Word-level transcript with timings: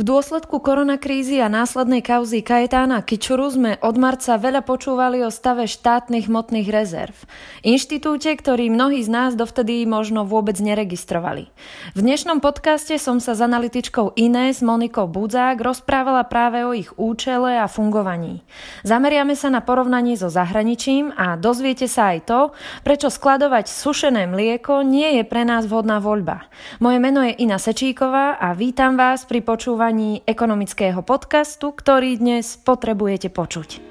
V 0.00 0.08
dôsledku 0.08 0.64
koronakrízy 0.64 1.44
a 1.44 1.52
následnej 1.52 2.00
kauzy 2.00 2.40
Kajetána 2.40 3.04
Kičuru 3.04 3.52
sme 3.52 3.76
od 3.84 4.00
marca 4.00 4.40
veľa 4.40 4.64
počúvali 4.64 5.20
o 5.20 5.28
stave 5.28 5.68
štátnych 5.68 6.24
hmotných 6.24 6.72
rezerv. 6.72 7.12
Inštitúte, 7.60 8.32
ktorý 8.32 8.72
mnohí 8.72 9.04
z 9.04 9.12
nás 9.12 9.36
dovtedy 9.36 9.84
možno 9.84 10.24
vôbec 10.24 10.56
neregistrovali. 10.56 11.52
V 11.92 12.00
dnešnom 12.00 12.40
podcaste 12.40 12.96
som 12.96 13.20
sa 13.20 13.36
s 13.36 13.44
analytičkou 13.44 14.16
Inés 14.16 14.64
Monikou 14.64 15.04
Budzák 15.04 15.60
rozprávala 15.60 16.24
práve 16.24 16.64
o 16.64 16.72
ich 16.72 16.88
účele 16.96 17.60
a 17.60 17.68
fungovaní. 17.68 18.40
Zameriame 18.88 19.36
sa 19.36 19.52
na 19.52 19.60
porovnanie 19.60 20.16
so 20.16 20.32
zahraničím 20.32 21.12
a 21.12 21.36
dozviete 21.36 21.84
sa 21.84 22.16
aj 22.16 22.18
to, 22.24 22.40
prečo 22.88 23.12
skladovať 23.12 23.68
sušené 23.68 24.24
mlieko 24.32 24.80
nie 24.80 25.20
je 25.20 25.28
pre 25.28 25.44
nás 25.44 25.68
vhodná 25.68 26.00
voľba. 26.00 26.48
Moje 26.80 26.96
meno 27.04 27.20
je 27.20 27.36
Ina 27.36 27.60
Sečíková 27.60 28.40
a 28.40 28.56
vítam 28.56 28.96
vás 28.96 29.28
pri 29.28 29.44
počúvaní 29.44 29.89
počúvaní 29.90 30.22
ekonomického 30.22 31.02
podcastu, 31.02 31.74
ktorý 31.74 32.22
dnes 32.22 32.54
potrebujete 32.62 33.26
počuť. 33.26 33.82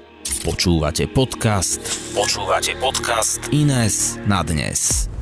Počúvate 0.48 1.04
podcast. 1.12 1.84
Počúvate 2.16 2.72
podcast 2.80 3.44
Ines 3.52 4.16
na 4.24 4.40
dnes. 4.40 5.12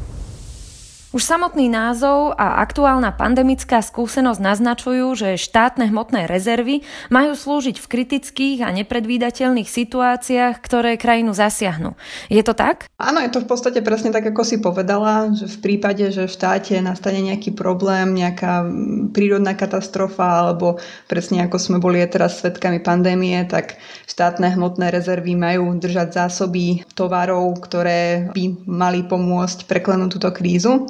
Už 1.08 1.24
samotný 1.24 1.72
názov 1.72 2.36
a 2.36 2.60
aktuálna 2.60 3.16
pandemická 3.16 3.80
skúsenosť 3.80 4.44
naznačujú, 4.44 5.16
že 5.16 5.40
štátne 5.40 5.88
hmotné 5.88 6.28
rezervy 6.28 6.84
majú 7.08 7.32
slúžiť 7.32 7.80
v 7.80 7.86
kritických 7.88 8.58
a 8.60 8.68
nepredvídateľných 8.76 9.64
situáciách, 9.64 10.60
ktoré 10.60 11.00
krajinu 11.00 11.32
zasiahnu. 11.32 11.96
Je 12.28 12.44
to 12.44 12.52
tak? 12.52 12.92
Áno, 13.00 13.24
je 13.24 13.32
to 13.32 13.40
v 13.40 13.48
podstate 13.48 13.80
presne 13.80 14.12
tak, 14.12 14.28
ako 14.28 14.44
si 14.44 14.60
povedala, 14.60 15.32
že 15.32 15.48
v 15.48 15.56
prípade, 15.64 16.12
že 16.12 16.28
v 16.28 16.36
štáte 16.36 16.76
nastane 16.84 17.24
nejaký 17.24 17.56
problém, 17.56 18.12
nejaká 18.12 18.68
prírodná 19.16 19.56
katastrofa 19.56 20.45
alebo 20.45 20.76
presne 21.09 21.40
ako 21.40 21.56
sme 21.56 21.80
boli 21.80 22.04
teraz 22.04 22.45
svetkami 22.45 22.84
pandémie, 22.84 23.48
tak 23.48 23.80
štátne 24.04 24.52
hmotné 24.60 24.93
rezervy 24.93 25.32
majú 25.40 25.72
držať 25.72 26.12
zásoby 26.12 26.84
tovarov, 26.93 27.65
ktoré 27.65 28.28
by 28.37 28.68
mali 28.68 29.09
pomôcť 29.09 29.65
preklenúť 29.65 30.20
túto 30.20 30.28
krízu. 30.37 30.84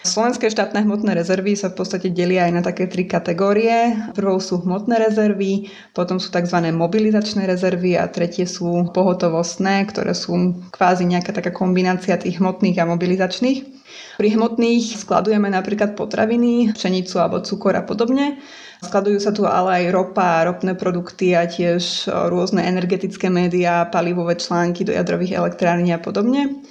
Slovenské 0.00 0.48
štátne 0.48 0.80
hmotné 0.88 1.12
rezervy 1.12 1.60
sa 1.60 1.68
v 1.68 1.84
podstate 1.84 2.08
delia 2.08 2.48
aj 2.48 2.52
na 2.56 2.62
také 2.64 2.88
tri 2.88 3.04
kategórie. 3.04 3.92
Prvou 4.16 4.40
sú 4.40 4.64
hmotné 4.64 4.96
rezervy, 4.96 5.68
potom 5.92 6.16
sú 6.16 6.32
tzv. 6.32 6.56
mobilizačné 6.72 7.44
rezervy 7.44 8.00
a 8.00 8.08
tretie 8.08 8.48
sú 8.48 8.88
pohotovostné, 8.96 9.84
ktoré 9.92 10.16
sú 10.16 10.56
kvázi 10.72 11.04
nejaká 11.04 11.36
taká 11.36 11.52
kombinácia 11.52 12.16
tých 12.16 12.40
hmotných 12.40 12.80
a 12.80 12.88
mobilizačných. 12.88 13.58
Pri 14.16 14.28
hmotných 14.40 15.04
skladujeme 15.04 15.52
napríklad 15.52 15.92
potraviny, 15.92 16.72
pšenicu 16.72 17.20
alebo 17.20 17.44
cukor 17.44 17.76
a 17.76 17.84
podobne. 17.84 18.40
Skladujú 18.80 19.20
sa 19.20 19.36
tu 19.36 19.44
ale 19.44 19.84
aj 19.84 19.92
ropa, 19.92 20.48
ropné 20.48 20.80
produkty 20.80 21.36
a 21.36 21.44
tiež 21.44 22.08
rôzne 22.08 22.64
energetické 22.64 23.28
médiá, 23.28 23.84
palivové 23.84 24.40
články 24.40 24.80
do 24.88 24.96
jadrových 24.96 25.36
elektrární 25.36 25.92
a 25.92 26.00
podobne. 26.00 26.64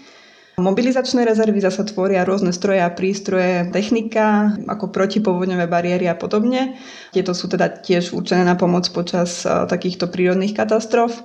Mobilizačné 0.60 1.24
rezervy 1.24 1.64
zasa 1.64 1.88
tvoria 1.88 2.28
rôzne 2.28 2.52
stroje 2.52 2.84
a 2.84 2.92
prístroje, 2.92 3.72
technika, 3.72 4.60
ako 4.68 4.92
protipovodňové 4.92 5.66
bariéry 5.72 6.12
a 6.12 6.20
podobne. 6.20 6.76
Tieto 7.16 7.32
sú 7.32 7.48
teda 7.48 7.80
tiež 7.80 8.12
určené 8.12 8.44
na 8.44 8.60
pomoc 8.60 8.84
počas 8.92 9.48
takýchto 9.48 10.12
prírodných 10.12 10.52
katastrof. 10.52 11.24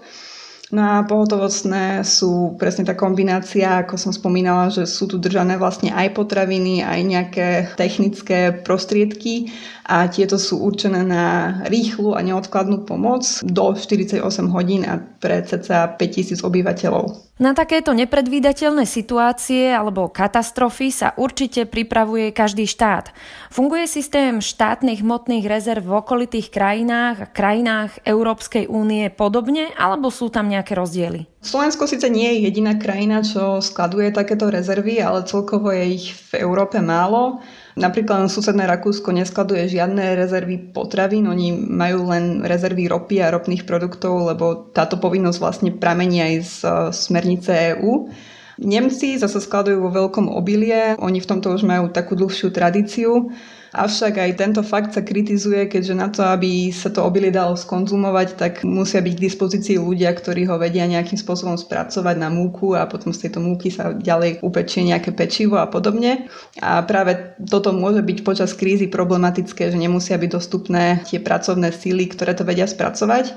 No 0.73 0.81
a 0.81 1.05
pohotovostné 1.05 2.03
sú 2.09 2.57
presne 2.57 2.89
tá 2.89 2.97
kombinácia, 2.97 3.85
ako 3.85 4.01
som 4.01 4.17
spomínala, 4.17 4.73
že 4.73 4.89
sú 4.89 5.05
tu 5.05 5.21
držané 5.21 5.61
vlastne 5.61 5.93
aj 5.93 6.17
potraviny, 6.17 6.81
aj 6.81 7.01
nejaké 7.05 7.49
technické 7.77 8.49
prostriedky 8.51 9.53
a 9.85 10.09
tieto 10.09 10.41
sú 10.41 10.65
určené 10.65 11.05
na 11.05 11.61
rýchlu 11.69 12.17
a 12.17 12.25
neodkladnú 12.25 12.89
pomoc 12.89 13.29
do 13.45 13.77
48 13.77 14.25
hodín 14.51 14.89
a 14.89 14.99
pre 14.99 15.45
cca 15.45 15.95
5000 16.01 16.41
obyvateľov. 16.41 17.34
Na 17.35 17.51
takéto 17.51 17.91
nepredvídateľné 17.91 18.87
situácie 18.87 19.67
alebo 19.75 20.07
katastrofy 20.07 20.95
sa 20.95 21.19
určite 21.19 21.67
pripravuje 21.67 22.31
každý 22.31 22.63
štát. 22.63 23.11
Funguje 23.51 23.91
systém 23.91 24.39
štátnych 24.39 25.03
hmotných 25.03 25.43
rezerv 25.43 25.83
v 25.83 25.99
okolitých 25.99 26.55
krajinách 26.55 27.27
a 27.27 27.31
krajinách 27.35 27.99
Európskej 28.07 28.71
únie 28.71 29.11
podobne, 29.11 29.67
alebo 29.75 30.15
sú 30.15 30.31
tam 30.31 30.47
nejaké 30.47 30.79
rozdiely? 30.79 31.27
Slovensko 31.43 31.91
síce 31.91 32.07
nie 32.07 32.39
je 32.39 32.47
jediná 32.47 32.79
krajina, 32.79 33.27
čo 33.27 33.59
skladuje 33.59 34.15
takéto 34.15 34.47
rezervy, 34.47 35.03
ale 35.03 35.27
celkovo 35.27 35.75
je 35.75 35.91
ich 35.91 36.15
v 36.31 36.39
Európe 36.39 36.79
málo. 36.79 37.43
Napríklad 37.75 38.31
susedné 38.31 38.71
Rakúsko 38.71 39.11
neskladuje 39.11 39.67
žiadne 39.67 40.15
rezervy 40.15 40.71
potravín, 40.71 41.27
oni 41.27 41.59
majú 41.59 42.07
len 42.07 42.47
rezervy 42.47 42.87
ropy 42.87 43.19
a 43.19 43.35
ropných 43.35 43.67
produktov, 43.67 44.31
lebo 44.31 44.71
táto 44.71 44.95
povinnosť 44.95 45.39
vlastne 45.43 45.71
pramení 45.75 46.23
aj 46.23 46.35
z 46.47 46.55
e, 46.63 46.71
smernice 46.95 47.51
EÚ. 47.75 48.15
Nemci 48.63 49.19
zase 49.19 49.43
skladujú 49.43 49.83
vo 49.83 49.91
veľkom 49.91 50.31
obilie, 50.31 50.95
oni 51.03 51.19
v 51.19 51.27
tomto 51.27 51.51
už 51.51 51.67
majú 51.67 51.91
takú 51.91 52.15
dlhšiu 52.15 52.55
tradíciu. 52.55 53.35
Avšak 53.75 54.23
aj 54.23 54.39
tento 54.39 54.63
fakt 54.63 54.95
sa 54.95 55.03
kritizuje, 55.03 55.67
keďže 55.67 55.95
na 55.99 56.07
to, 56.07 56.23
aby 56.23 56.71
sa 56.71 56.95
to 56.95 57.03
obilie 57.03 57.35
dalo 57.35 57.59
skonzumovať, 57.59 58.29
tak 58.39 58.53
musia 58.63 59.03
byť 59.03 59.13
k 59.19 59.25
dispozícii 59.27 59.83
ľudia, 59.83 60.15
ktorí 60.15 60.47
ho 60.47 60.55
vedia 60.63 60.87
nejakým 60.87 61.19
spôsobom 61.19 61.59
spracovať 61.59 62.15
na 62.15 62.31
múku 62.31 62.79
a 62.79 62.87
potom 62.87 63.11
z 63.11 63.27
tejto 63.27 63.43
múky 63.43 63.75
sa 63.75 63.91
ďalej 63.91 64.47
upečie 64.47 64.87
nejaké 64.87 65.11
pečivo 65.11 65.59
a 65.59 65.67
podobne. 65.67 66.31
A 66.63 66.87
práve 66.87 67.35
toto 67.43 67.75
môže 67.75 68.07
byť 68.07 68.19
počas 68.23 68.55
krízy 68.55 68.87
problematické, 68.87 69.75
že 69.75 69.75
nemusia 69.75 70.23
byť 70.23 70.31
dostupné 70.31 71.03
tie 71.11 71.19
pracovné 71.19 71.75
síly, 71.75 72.07
ktoré 72.07 72.39
to 72.39 72.47
vedia 72.47 72.71
spracovať. 72.71 73.35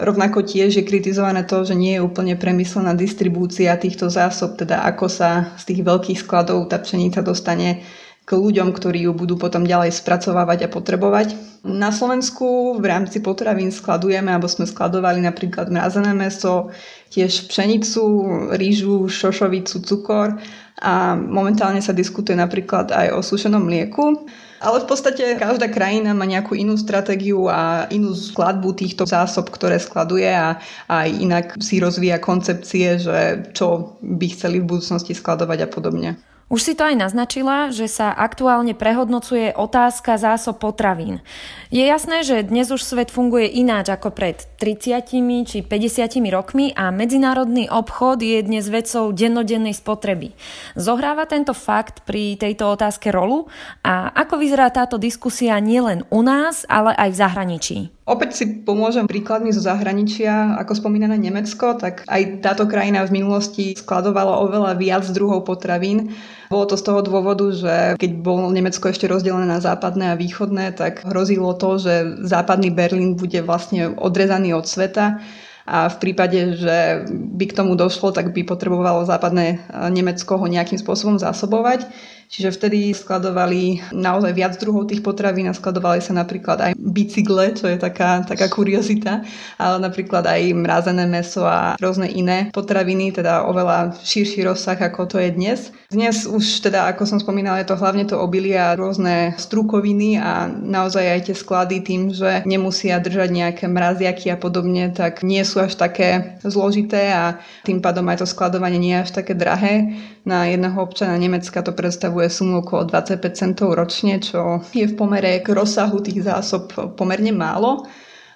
Rovnako 0.00 0.46
tiež 0.46 0.80
je 0.80 0.86
kritizované 0.86 1.44
to, 1.44 1.66
že 1.66 1.74
nie 1.74 1.98
je 1.98 2.04
úplne 2.06 2.38
premyslená 2.38 2.94
distribúcia 2.94 3.74
týchto 3.74 4.06
zásob, 4.06 4.54
teda 4.54 4.86
ako 4.86 5.10
sa 5.10 5.52
z 5.58 5.74
tých 5.74 5.80
veľkých 5.82 6.18
skladov 6.24 6.70
tá 6.70 6.78
pšenica 6.78 7.20
dostane 7.20 7.82
k 8.30 8.38
ľuďom, 8.38 8.70
ktorí 8.70 9.10
ju 9.10 9.12
budú 9.12 9.34
potom 9.34 9.66
ďalej 9.66 9.90
spracovávať 9.90 10.70
a 10.70 10.72
potrebovať. 10.72 11.34
Na 11.66 11.90
Slovensku 11.90 12.78
v 12.78 12.86
rámci 12.86 13.18
potravín 13.18 13.74
skladujeme, 13.74 14.30
alebo 14.30 14.46
sme 14.46 14.70
skladovali 14.70 15.18
napríklad 15.18 15.66
mrazené 15.66 16.14
meso, 16.14 16.70
tiež 17.10 17.50
pšenicu, 17.50 18.06
rýžu, 18.54 19.10
šošovicu, 19.10 19.82
cukor 19.82 20.38
a 20.78 21.18
momentálne 21.18 21.82
sa 21.82 21.90
diskutuje 21.90 22.38
napríklad 22.38 22.94
aj 22.94 23.18
o 23.18 23.20
sušenom 23.20 23.66
mlieku. 23.66 24.22
Ale 24.62 24.78
v 24.78 24.86
podstate 24.86 25.34
každá 25.34 25.66
krajina 25.66 26.14
má 26.14 26.22
nejakú 26.22 26.54
inú 26.54 26.78
stratégiu 26.78 27.50
a 27.50 27.90
inú 27.90 28.14
skladbu 28.14 28.78
týchto 28.78 29.10
zásob, 29.10 29.50
ktoré 29.50 29.82
skladuje 29.82 30.30
a 30.30 30.60
aj 30.86 31.08
inak 31.18 31.46
si 31.58 31.82
rozvíja 31.82 32.22
koncepcie, 32.22 33.00
že 33.02 33.50
čo 33.58 33.98
by 33.98 34.26
chceli 34.38 34.62
v 34.62 34.70
budúcnosti 34.70 35.18
skladovať 35.18 35.66
a 35.66 35.68
podobne. 35.68 36.10
Už 36.50 36.66
si 36.66 36.74
to 36.74 36.82
aj 36.82 36.98
naznačila, 36.98 37.70
že 37.70 37.86
sa 37.86 38.10
aktuálne 38.10 38.74
prehodnocuje 38.74 39.54
otázka 39.54 40.18
zásob 40.18 40.58
potravín. 40.58 41.22
Je 41.70 41.78
jasné, 41.86 42.26
že 42.26 42.42
dnes 42.42 42.66
už 42.74 42.82
svet 42.82 43.14
funguje 43.14 43.46
ináč 43.46 43.94
ako 43.94 44.10
pred 44.10 44.34
30 44.58 45.46
či 45.46 45.62
50 45.62 46.10
rokmi 46.34 46.74
a 46.74 46.90
medzinárodný 46.90 47.70
obchod 47.70 48.18
je 48.18 48.42
dnes 48.42 48.66
vecou 48.66 49.14
dennodennej 49.14 49.78
spotreby. 49.78 50.34
Zohráva 50.74 51.30
tento 51.30 51.54
fakt 51.54 52.02
pri 52.02 52.34
tejto 52.34 52.74
otázke 52.74 53.14
rolu 53.14 53.46
a 53.86 54.10
ako 54.10 54.42
vyzerá 54.42 54.74
táto 54.74 54.98
diskusia 54.98 55.54
nielen 55.62 56.02
u 56.10 56.18
nás, 56.26 56.66
ale 56.66 56.98
aj 56.98 57.14
v 57.14 57.20
zahraničí? 57.22 57.99
Opäť 58.10 58.42
si 58.42 58.44
pomôžem 58.66 59.06
príkladmi 59.06 59.54
zo 59.54 59.62
zahraničia, 59.62 60.58
ako 60.58 60.74
spomínané 60.74 61.14
Nemecko, 61.14 61.78
tak 61.78 62.02
aj 62.10 62.42
táto 62.42 62.66
krajina 62.66 63.06
v 63.06 63.22
minulosti 63.22 63.78
skladovala 63.78 64.42
oveľa 64.42 64.74
viac 64.74 65.06
druhov 65.14 65.46
potravín. 65.46 66.10
Bolo 66.50 66.66
to 66.66 66.74
z 66.74 66.90
toho 66.90 67.06
dôvodu, 67.06 67.46
že 67.54 67.94
keď 67.94 68.10
bolo 68.18 68.50
Nemecko 68.50 68.90
ešte 68.90 69.06
rozdelené 69.06 69.46
na 69.46 69.62
západné 69.62 70.10
a 70.10 70.18
východné, 70.18 70.74
tak 70.74 71.06
hrozilo 71.06 71.54
to, 71.54 71.78
že 71.78 72.26
západný 72.26 72.74
Berlín 72.74 73.14
bude 73.14 73.46
vlastne 73.46 73.94
odrezaný 73.94 74.58
od 74.58 74.66
sveta 74.66 75.22
a 75.70 75.86
v 75.86 75.96
prípade, 76.02 76.58
že 76.58 77.06
by 77.06 77.46
k 77.46 77.56
tomu 77.62 77.78
došlo, 77.78 78.10
tak 78.10 78.34
by 78.34 78.42
potrebovalo 78.42 79.06
západné 79.06 79.70
Nemecko 79.94 80.34
ho 80.34 80.50
nejakým 80.50 80.82
spôsobom 80.82 81.14
zásobovať. 81.22 81.86
Čiže 82.30 82.54
vtedy 82.54 82.94
skladovali 82.94 83.90
naozaj 83.90 84.30
viac 84.30 84.54
druhov 84.54 84.86
tých 84.86 85.02
potravín 85.02 85.50
a 85.50 85.58
skladovali 85.58 85.98
sa 85.98 86.14
napríklad 86.14 86.62
aj 86.62 86.72
bicykle, 86.78 87.58
čo 87.58 87.66
je 87.66 87.74
taká, 87.74 88.22
taká 88.22 88.46
kuriozita, 88.46 89.26
ale 89.58 89.76
napríklad 89.82 90.22
aj 90.30 90.54
mrazené 90.54 91.10
meso 91.10 91.42
a 91.42 91.74
rôzne 91.82 92.06
iné 92.06 92.54
potraviny, 92.54 93.10
teda 93.10 93.50
oveľa 93.50 93.98
širší 94.06 94.46
rozsah, 94.46 94.78
ako 94.78 95.10
to 95.10 95.16
je 95.18 95.34
dnes. 95.34 95.74
Dnes 95.90 96.22
už 96.22 96.62
teda, 96.62 96.86
ako 96.94 97.02
som 97.02 97.18
spomínala, 97.18 97.66
je 97.66 97.74
to 97.74 97.80
hlavne 97.82 98.06
to 98.06 98.14
obilie 98.14 98.54
a 98.54 98.78
rôzne 98.78 99.34
strukoviny 99.34 100.22
a 100.22 100.46
naozaj 100.46 101.02
aj 101.02 101.20
tie 101.26 101.34
sklady 101.34 101.82
tým, 101.82 102.14
že 102.14 102.46
nemusia 102.46 103.02
držať 103.02 103.26
nejaké 103.34 103.66
mraziaky 103.66 104.30
a 104.30 104.38
podobne, 104.38 104.94
tak 104.94 105.26
nie 105.26 105.42
sú 105.42 105.58
až 105.66 105.74
také 105.74 106.38
zložité 106.46 107.10
a 107.10 107.42
tým 107.66 107.82
pádom 107.82 108.06
aj 108.06 108.22
to 108.22 108.26
skladovanie 108.30 108.78
nie 108.78 108.94
je 108.94 109.02
až 109.02 109.10
také 109.18 109.34
drahé. 109.34 109.98
Na 110.28 110.44
jedného 110.44 110.76
občana 110.76 111.16
Nemecka 111.16 111.64
to 111.64 111.72
predstavuje 111.72 112.28
sumu 112.28 112.60
okolo 112.60 112.84
25 112.84 113.24
centov 113.32 113.72
ročne, 113.72 114.20
čo 114.20 114.60
je 114.76 114.84
v 114.84 114.94
pomere 114.94 115.40
k 115.40 115.48
rozsahu 115.56 115.96
tých 116.04 116.20
zásob 116.20 116.68
pomerne 116.96 117.32
málo. 117.32 117.88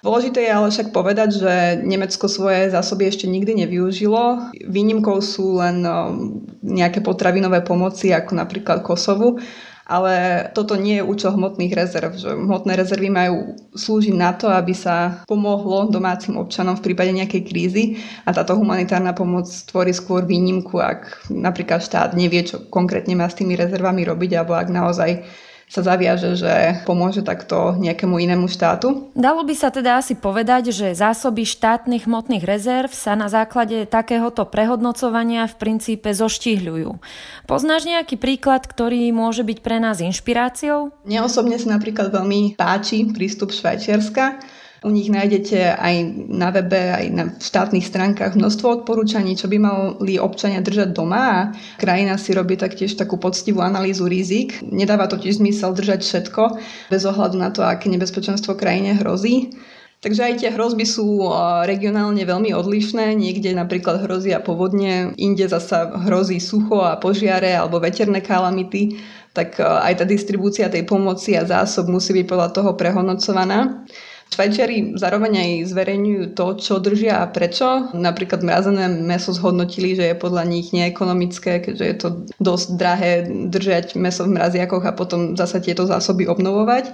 Dôležité 0.05 0.45
je 0.45 0.53
ale 0.53 0.69
však 0.69 0.93
povedať, 0.93 1.29
že 1.41 1.53
Nemecko 1.81 2.29
svoje 2.29 2.69
zásoby 2.69 3.09
ešte 3.09 3.25
nikdy 3.25 3.65
nevyužilo. 3.65 4.53
Výnimkou 4.69 5.17
sú 5.17 5.57
len 5.57 5.81
nejaké 6.61 7.01
potravinové 7.01 7.65
pomoci, 7.65 8.13
ako 8.13 8.37
napríklad 8.37 8.85
Kosovu, 8.85 9.41
ale 9.85 10.47
toto 10.57 10.73
nie 10.73 10.97
je 10.97 11.05
účel 11.05 11.37
hmotných 11.37 11.73
rezerv. 11.77 12.17
Že 12.17 12.41
hmotné 12.41 12.73
rezervy 12.73 13.09
majú 13.13 13.53
slúžiť 13.77 14.17
na 14.17 14.33
to, 14.33 14.49
aby 14.49 14.73
sa 14.73 15.21
pomohlo 15.29 15.93
domácim 15.93 16.33
občanom 16.41 16.73
v 16.73 16.91
prípade 16.91 17.13
nejakej 17.13 17.41
krízy 17.45 17.83
a 18.25 18.33
táto 18.33 18.57
humanitárna 18.57 19.13
pomoc 19.13 19.45
tvorí 19.69 19.93
skôr 19.93 20.25
výnimku, 20.25 20.81
ak 20.81 21.29
napríklad 21.29 21.85
štát 21.85 22.17
nevie, 22.17 22.41
čo 22.41 22.65
konkrétne 22.67 23.13
má 23.13 23.29
s 23.29 23.37
tými 23.37 23.53
rezervami 23.53 24.01
robiť 24.09 24.31
alebo 24.41 24.57
ak 24.57 24.67
naozaj 24.73 25.21
sa 25.65 25.81
zaviaže, 25.81 26.37
že 26.37 26.53
pomôže 26.85 27.25
takto 27.25 27.73
nejakému 27.81 28.21
inému 28.21 28.45
štátu. 28.45 29.09
Dalo 29.17 29.41
by 29.41 29.55
sa 29.57 29.73
teda 29.73 29.97
asi 29.97 30.13
povedať, 30.13 30.69
že 30.69 30.93
zásoby 30.93 31.41
štátnych 31.41 32.05
hmotných 32.05 32.45
rezerv 32.45 32.93
sa 32.93 33.17
na 33.17 33.25
základe 33.27 33.89
takéhoto 33.89 34.45
prehodnocovania 34.45 35.49
v 35.49 35.57
princípe 35.57 36.13
zoštihľujú. 36.13 36.89
Poznáš 37.49 37.89
nejaký 37.89 38.15
príklad, 38.21 38.69
ktorý 38.69 39.09
môže 39.09 39.41
byť 39.41 39.59
pre 39.65 39.81
nás 39.81 39.99
inšpiráciou? 40.05 40.93
Mne 41.01 41.25
osobne 41.25 41.57
sa 41.57 41.73
napríklad 41.73 42.13
veľmi 42.13 42.53
páči 42.53 43.09
prístup 43.09 43.49
Švajčiarska, 43.49 44.37
u 44.83 44.89
nich 44.91 45.07
nájdete 45.07 45.77
aj 45.77 45.95
na 46.27 46.49
webe, 46.51 46.91
aj 46.91 47.05
na 47.13 47.23
štátnych 47.39 47.87
stránkach 47.87 48.35
množstvo 48.35 48.83
odporúčaní, 48.83 49.39
čo 49.39 49.47
by 49.47 49.57
mali 49.57 50.19
občania 50.19 50.59
držať 50.59 50.91
doma 50.91 51.21
a 51.21 51.39
krajina 51.79 52.19
si 52.19 52.35
robí 52.35 52.59
taktiež 52.59 52.97
takú 52.99 53.15
poctivú 53.15 53.63
analýzu 53.63 54.09
rizik. 54.09 54.59
Nedáva 54.65 55.07
totiž 55.07 55.39
zmysel 55.39 55.71
držať 55.71 55.99
všetko 56.03 56.41
bez 56.91 57.01
ohľadu 57.07 57.37
na 57.39 57.49
to, 57.55 57.63
aké 57.63 57.87
nebezpečenstvo 57.87 58.59
krajine 58.59 58.99
hrozí. 58.99 59.55
Takže 60.03 60.21
aj 60.21 60.33
tie 60.43 60.49
hrozby 60.53 60.85
sú 60.85 61.33
regionálne 61.65 62.21
veľmi 62.21 62.53
odlišné. 62.53 63.17
Niekde 63.17 63.57
napríklad 63.57 64.05
hrozia 64.05 64.37
povodne, 64.37 65.17
inde 65.17 65.49
zasa 65.49 65.97
hrozí 66.05 66.37
sucho 66.37 66.85
a 66.85 66.99
požiare 67.01 67.57
alebo 67.57 67.81
veterné 67.81 68.21
kalamity 68.21 69.01
tak 69.35 69.59
aj 69.59 69.99
tá 69.99 70.05
distribúcia 70.07 70.71
tej 70.71 70.87
pomoci 70.87 71.35
a 71.35 71.43
zásob 71.43 71.91
musí 71.91 72.15
byť 72.15 72.25
podľa 72.25 72.49
toho 72.55 72.71
prehodnocovaná. 72.79 73.83
Švajčiari 74.35 74.99
zároveň 74.99 75.33
aj 75.39 75.51
zverejňujú 75.71 76.23
to, 76.35 76.59
čo 76.59 76.83
držia 76.83 77.23
a 77.23 77.31
prečo. 77.31 77.87
Napríklad 77.95 78.43
mrazené 78.43 78.91
meso 78.91 79.31
zhodnotili, 79.31 79.95
že 79.95 80.11
je 80.11 80.19
podľa 80.19 80.43
nich 80.43 80.75
neekonomické, 80.75 81.63
keďže 81.63 81.85
je 81.87 81.95
to 81.95 82.09
dosť 82.43 82.67
drahé 82.75 83.11
držať 83.47 83.95
meso 83.95 84.27
v 84.27 84.35
mraziakoch 84.35 84.83
a 84.83 84.91
potom 84.91 85.39
zasa 85.39 85.63
tieto 85.63 85.87
zásoby 85.87 86.27
obnovovať. 86.27 86.91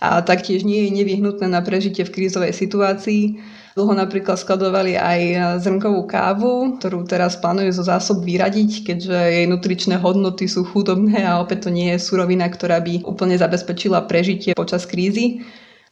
A 0.00 0.24
taktiež 0.24 0.64
nie 0.64 0.88
je 0.88 0.96
nevyhnutné 0.96 1.44
na 1.44 1.60
prežitie 1.60 2.08
v 2.08 2.14
krízovej 2.14 2.56
situácii. 2.56 3.36
Dlho 3.76 3.92
napríklad 3.92 4.40
skladovali 4.40 4.96
aj 4.96 5.20
zrnkovú 5.60 6.08
kávu, 6.08 6.80
ktorú 6.80 7.04
teraz 7.04 7.36
plánujú 7.36 7.68
zo 7.76 7.84
zásob 7.84 8.24
vyradiť, 8.24 8.88
keďže 8.88 9.18
jej 9.18 9.44
nutričné 9.44 10.00
hodnoty 10.00 10.48
sú 10.48 10.64
chudobné 10.64 11.20
a 11.20 11.36
opäť 11.36 11.68
to 11.68 11.70
nie 11.70 11.92
je 11.92 12.00
surovina, 12.00 12.48
ktorá 12.48 12.80
by 12.80 13.04
úplne 13.04 13.36
zabezpečila 13.36 14.08
prežitie 14.08 14.56
počas 14.56 14.88
krízy. 14.88 15.44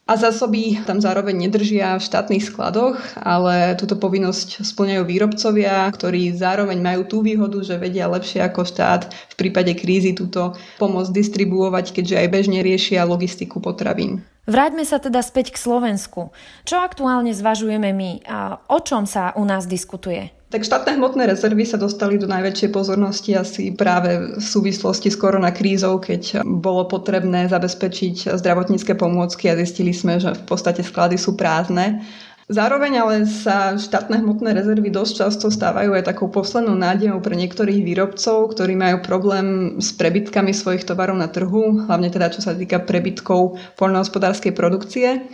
A 0.07 0.15
zásoby 0.15 0.79
tam 0.87 1.03
zároveň 1.03 1.35
nedržia 1.35 1.99
v 1.99 2.05
štátnych 2.07 2.47
skladoch, 2.47 2.95
ale 3.19 3.75
túto 3.75 3.99
povinnosť 3.99 4.63
splňajú 4.63 5.03
výrobcovia, 5.03 5.83
ktorí 5.91 6.31
zároveň 6.31 6.79
majú 6.79 7.01
tú 7.03 7.17
výhodu, 7.19 7.59
že 7.59 7.75
vedia 7.75 8.07
lepšie 8.07 8.39
ako 8.47 8.63
štát 8.63 9.11
v 9.11 9.35
prípade 9.35 9.75
krízy 9.75 10.15
túto 10.15 10.55
pomoc 10.79 11.11
distribuovať, 11.11 11.91
keďže 11.91 12.23
aj 12.23 12.27
bežne 12.31 12.63
riešia 12.63 13.03
logistiku 13.03 13.59
potravín. 13.59 14.23
Vráťme 14.47 14.87
sa 14.87 14.95
teda 14.95 15.19
späť 15.19 15.51
k 15.51 15.59
Slovensku. 15.59 16.31
Čo 16.63 16.79
aktuálne 16.79 17.35
zvažujeme 17.35 17.91
my 17.91 18.11
a 18.23 18.63
o 18.71 18.79
čom 18.79 19.03
sa 19.03 19.35
u 19.35 19.43
nás 19.43 19.67
diskutuje? 19.67 20.31
Tak 20.47 20.63
štátne 20.63 20.95
hmotné 20.95 21.27
rezervy 21.27 21.67
sa 21.67 21.75
dostali 21.75 22.15
do 22.15 22.23
najväčšej 22.31 22.71
pozornosti 22.71 23.35
asi 23.35 23.75
práve 23.75 24.39
v 24.39 24.39
súvislosti 24.39 25.11
s 25.11 25.19
koronakrízou, 25.19 25.99
keď 25.99 26.47
bolo 26.47 26.87
potrebné 26.87 27.51
zabezpečiť 27.51 28.31
zdravotnícke 28.39 28.95
pomôcky 28.95 29.51
a 29.51 29.59
zistili 29.59 29.91
sme, 29.91 30.23
že 30.23 30.31
v 30.31 30.43
podstate 30.47 30.79
sklady 30.79 31.19
sú 31.19 31.35
prázdne. 31.35 31.99
Zároveň 32.47 33.03
ale 33.03 33.15
sa 33.27 33.75
štátne 33.75 34.23
hmotné 34.23 34.55
rezervy 34.55 34.87
dosť 34.87 35.13
často 35.19 35.51
stávajú 35.51 35.91
aj 35.99 36.07
takou 36.07 36.31
poslednou 36.31 36.79
nádejou 36.79 37.19
pre 37.19 37.35
niektorých 37.35 37.83
výrobcov, 37.83 38.55
ktorí 38.55 38.71
majú 38.71 39.03
problém 39.03 39.75
s 39.83 39.91
prebytkami 39.91 40.55
svojich 40.55 40.87
tovarov 40.87 41.19
na 41.19 41.27
trhu, 41.27 41.83
hlavne 41.91 42.07
teda 42.07 42.31
čo 42.31 42.39
sa 42.39 42.55
týka 42.55 42.79
prebytkov 42.87 43.59
poľnohospodárskej 43.75 44.55
produkcie. 44.55 45.27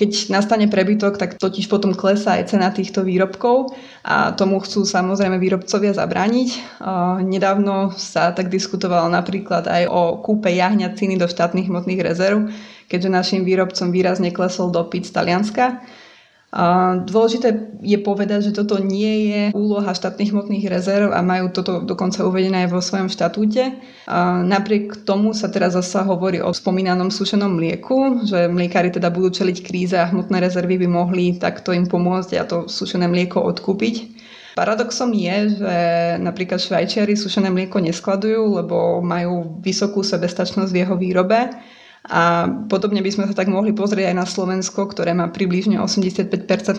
Keď 0.00 0.32
nastane 0.32 0.64
prebytok, 0.64 1.20
tak 1.20 1.36
totiž 1.36 1.68
potom 1.68 1.92
klesá 1.92 2.40
aj 2.40 2.56
cena 2.56 2.72
týchto 2.72 3.04
výrobkov 3.04 3.76
a 4.00 4.32
tomu 4.32 4.56
chcú 4.64 4.88
samozrejme 4.88 5.36
výrobcovia 5.36 5.92
zabrániť. 5.92 6.80
Nedávno 7.20 7.92
sa 8.00 8.32
tak 8.32 8.48
diskutovalo 8.48 9.12
napríklad 9.12 9.68
aj 9.68 9.92
o 9.92 10.24
kúpe 10.24 10.48
jahňaciny 10.48 11.20
do 11.20 11.28
štátnych 11.28 11.68
hmotných 11.68 12.00
rezerv, 12.00 12.48
keďže 12.88 13.12
našim 13.12 13.44
výrobcom 13.44 13.92
výrazne 13.92 14.32
klesol 14.32 14.72
dopyt 14.72 15.04
z 15.08 15.12
Talianska. 15.12 15.84
Dôležité 17.06 17.76
je 17.82 17.98
povedať, 18.00 18.48
že 18.48 18.56
toto 18.56 18.78
nie 18.78 19.28
je 19.28 19.42
úloha 19.52 19.92
štátnych 19.92 20.30
hmotných 20.30 20.70
rezerv 20.70 21.10
a 21.12 21.20
majú 21.20 21.50
toto 21.52 21.82
dokonca 21.82 22.22
uvedené 22.24 22.64
aj 22.64 22.70
vo 22.72 22.80
svojom 22.80 23.10
štatúte. 23.10 23.76
Napriek 24.46 25.04
tomu 25.04 25.34
sa 25.34 25.50
teraz 25.50 25.74
zasa 25.74 26.06
hovorí 26.06 26.38
o 26.40 26.54
spomínanom 26.54 27.10
sušenom 27.10 27.50
mlieku, 27.60 28.24
že 28.24 28.46
mliekári 28.46 28.94
teda 28.94 29.10
budú 29.10 29.34
čeliť 29.36 29.56
kríze 29.66 29.98
a 29.98 30.08
hmotné 30.08 30.38
rezervy 30.38 30.86
by 30.86 30.88
mohli 30.88 31.34
takto 31.36 31.74
im 31.74 31.84
pomôcť 31.84 32.38
a 32.40 32.48
to 32.48 32.70
sušené 32.70 33.10
mlieko 33.10 33.42
odkúpiť. 33.42 34.16
Paradoxom 34.56 35.12
je, 35.12 35.60
že 35.60 35.76
napríklad 36.16 36.56
Švajčiari 36.56 37.12
sušené 37.12 37.52
mlieko 37.52 37.76
neskladujú, 37.76 38.64
lebo 38.64 39.04
majú 39.04 39.60
vysokú 39.60 40.00
sebestačnosť 40.00 40.72
v 40.72 40.80
jeho 40.80 40.96
výrobe 40.96 41.52
a 42.06 42.46
podobne 42.70 43.02
by 43.02 43.10
sme 43.10 43.24
sa 43.26 43.34
tak 43.34 43.50
mohli 43.50 43.74
pozrieť 43.74 44.14
aj 44.14 44.16
na 44.16 44.26
Slovensko, 44.26 44.86
ktoré 44.86 45.10
má 45.10 45.26
približne 45.26 45.82
85% 45.82 46.30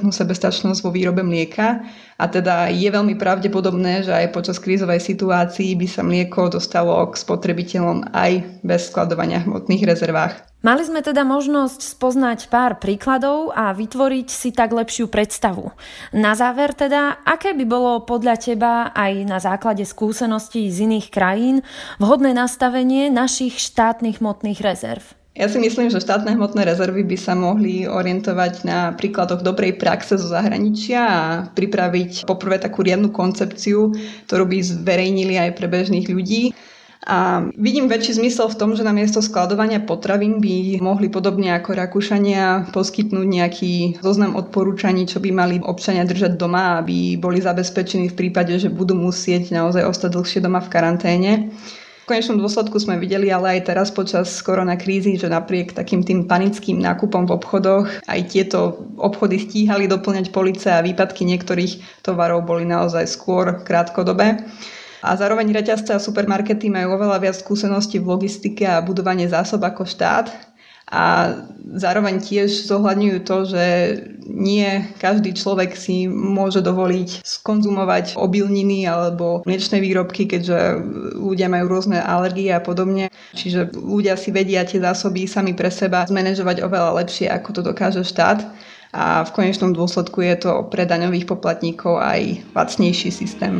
sebestačnosť 0.08 0.80
vo 0.80 0.92
výrobe 0.96 1.20
mlieka. 1.20 1.84
A 2.16 2.26
teda 2.32 2.72
je 2.72 2.88
veľmi 2.88 3.20
pravdepodobné, 3.20 4.08
že 4.08 4.16
aj 4.16 4.32
počas 4.32 4.56
krízovej 4.58 5.04
situácii 5.04 5.76
by 5.76 5.88
sa 5.88 6.02
mlieko 6.08 6.48
dostalo 6.48 6.96
k 7.12 7.20
spotrebiteľom 7.20 8.16
aj 8.16 8.64
bez 8.64 8.88
skladovania 8.88 9.44
v 9.44 9.52
hmotných 9.52 9.84
rezervách. 9.84 10.34
Mali 10.66 10.82
sme 10.82 11.06
teda 11.06 11.22
možnosť 11.22 11.86
spoznať 11.86 12.50
pár 12.50 12.82
príkladov 12.82 13.54
a 13.54 13.78
vytvoriť 13.78 14.26
si 14.26 14.50
tak 14.50 14.74
lepšiu 14.74 15.06
predstavu. 15.06 15.70
Na 16.18 16.34
záver 16.34 16.74
teda, 16.74 17.22
aké 17.22 17.54
by 17.54 17.62
bolo 17.70 18.02
podľa 18.02 18.42
teba 18.42 18.90
aj 18.90 19.14
na 19.30 19.38
základe 19.38 19.86
skúseností 19.86 20.66
z 20.74 20.90
iných 20.90 21.14
krajín 21.14 21.62
vhodné 22.02 22.34
nastavenie 22.34 23.14
našich 23.14 23.62
štátnych 23.62 24.18
hmotných 24.18 24.58
rezerv? 24.66 25.06
Ja 25.38 25.46
si 25.46 25.62
myslím, 25.62 25.94
že 25.94 26.02
štátne 26.02 26.34
hmotné 26.34 26.66
rezervy 26.66 27.06
by 27.06 27.18
sa 27.22 27.38
mohli 27.38 27.86
orientovať 27.86 28.66
na 28.66 28.98
príkladoch 28.98 29.46
dobrej 29.46 29.78
praxe 29.78 30.18
zo 30.18 30.26
zahraničia 30.26 31.02
a 31.06 31.22
pripraviť 31.54 32.26
poprvé 32.26 32.58
takú 32.58 32.82
riadnu 32.82 33.14
koncepciu, 33.14 33.94
ktorú 34.26 34.50
by 34.50 34.58
zverejnili 34.66 35.38
aj 35.38 35.54
pre 35.54 35.70
bežných 35.70 36.10
ľudí. 36.10 36.58
A 37.06 37.46
vidím 37.54 37.86
väčší 37.86 38.18
zmysel 38.18 38.50
v 38.50 38.58
tom, 38.58 38.70
že 38.74 38.82
namiesto 38.82 39.22
skladovania 39.22 39.78
potravín 39.80 40.42
by 40.42 40.82
mohli 40.82 41.14
podobne 41.14 41.54
ako 41.54 41.78
Rakúšania 41.78 42.74
poskytnúť 42.74 43.28
nejaký 43.28 43.74
zoznam 44.02 44.34
odporúčaní, 44.34 45.06
čo 45.06 45.22
by 45.22 45.30
mali 45.30 45.56
občania 45.62 46.10
držať 46.10 46.42
doma, 46.42 46.82
aby 46.82 47.16
boli 47.22 47.38
zabezpečení 47.38 48.10
v 48.10 48.18
prípade, 48.18 48.58
že 48.58 48.74
budú 48.74 48.98
musieť 48.98 49.54
naozaj 49.54 49.86
ostať 49.86 50.10
dlhšie 50.18 50.40
doma 50.42 50.58
v 50.58 50.72
karanténe. 50.74 51.32
V 52.08 52.16
konečnom 52.16 52.40
dôsledku 52.40 52.80
sme 52.80 52.96
videli 52.96 53.28
ale 53.28 53.60
aj 53.60 53.68
teraz 53.68 53.92
počas 53.92 54.32
koronakrízy, 54.40 55.20
že 55.20 55.28
napriek 55.28 55.76
takým 55.76 56.08
tým 56.08 56.24
panickým 56.24 56.80
nákupom 56.80 57.28
v 57.28 57.36
obchodoch 57.36 57.92
aj 58.08 58.20
tieto 58.32 58.80
obchody 58.96 59.44
stíhali 59.44 59.92
doplňať 59.92 60.32
police 60.32 60.72
a 60.72 60.80
výpadky 60.80 61.28
niektorých 61.28 62.04
tovarov 62.08 62.48
boli 62.48 62.64
naozaj 62.64 63.04
skôr 63.12 63.60
krátkodobé. 63.60 64.40
A 65.06 65.14
zároveň 65.14 65.54
reťazce 65.54 65.94
a 65.94 66.02
supermarkety 66.02 66.74
majú 66.74 66.98
oveľa 66.98 67.22
viac 67.22 67.36
skúseností 67.38 68.02
v 68.02 68.10
logistike 68.10 68.66
a 68.66 68.82
budovanie 68.82 69.30
zásob 69.30 69.62
ako 69.62 69.86
štát 69.86 70.48
a 70.88 71.36
zároveň 71.76 72.24
tiež 72.24 72.64
zohľadňujú 72.72 73.18
to, 73.28 73.38
že 73.44 73.64
nie 74.24 74.88
každý 75.04 75.36
človek 75.36 75.76
si 75.76 76.08
môže 76.08 76.64
dovoliť 76.64 77.28
skonzumovať 77.28 78.16
obilniny 78.16 78.88
alebo 78.88 79.44
mliečne 79.44 79.84
výrobky, 79.84 80.32
keďže 80.32 80.80
ľudia 81.20 81.52
majú 81.52 81.68
rôzne 81.68 82.00
alergie 82.00 82.56
a 82.56 82.64
podobne. 82.64 83.12
Čiže 83.36 83.76
ľudia 83.76 84.16
si 84.16 84.32
vedia 84.32 84.64
tie 84.64 84.80
zásoby 84.80 85.28
sami 85.28 85.52
pre 85.52 85.68
seba 85.68 86.08
zmanéžovať 86.08 86.64
oveľa 86.64 87.04
lepšie, 87.04 87.28
ako 87.28 87.50
to 87.52 87.62
dokáže 87.68 88.08
štát. 88.08 88.48
A 88.96 89.28
v 89.28 89.34
konečnom 89.36 89.76
dôsledku 89.76 90.24
je 90.24 90.48
to 90.48 90.52
pre 90.72 90.88
daňových 90.88 91.28
poplatníkov 91.28 92.00
aj 92.00 92.48
lacnejší 92.56 93.12
systém. 93.12 93.60